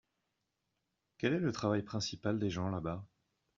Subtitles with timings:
[1.19, 3.05] Quel est le travail principal des gens là-bas?